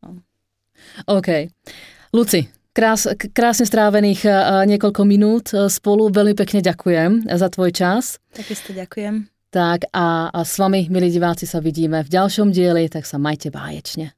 No. 0.01 0.17
OK. 1.05 1.53
Luci, 2.09 2.49
krás, 2.73 3.05
krásne 3.33 3.69
strávených 3.69 4.25
niekoľko 4.65 5.01
minút 5.05 5.53
spolu. 5.53 6.09
Veľmi 6.09 6.33
pekne 6.33 6.65
ďakujem 6.65 7.29
za 7.29 7.47
tvoj 7.53 7.71
čas. 7.71 8.17
Takisto 8.33 8.73
ďakujem. 8.73 9.29
Tak 9.49 9.89
a, 9.93 10.29
a 10.29 10.39
s 10.45 10.61
vami, 10.61 10.89
milí 10.93 11.09
diváci, 11.09 11.49
sa 11.49 11.57
vidíme 11.57 12.05
v 12.05 12.09
ďalšom 12.09 12.53
dieli, 12.53 12.85
tak 12.85 13.05
sa 13.05 13.17
majte 13.17 13.49
báječne. 13.49 14.13